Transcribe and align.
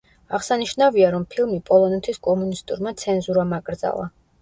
აღსანიშნავია, 0.37 1.09
რომ 1.17 1.27
ფილმი 1.35 1.61
პოლონეთის 1.69 2.19
კომუნისტურმა 2.31 2.97
ცენზურამ 3.07 3.59
აკრძალა. 3.63 4.13